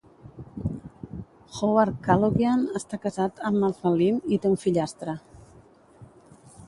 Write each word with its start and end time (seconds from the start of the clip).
Howard 1.57 1.99
Kaloogian 2.07 2.65
està 2.79 2.99
casat 3.05 3.45
amb 3.51 3.63
Martha 3.65 3.93
Lynn 4.01 4.35
i 4.35 4.41
té 4.47 4.51
un 4.55 4.59
fillastre. 4.67 5.17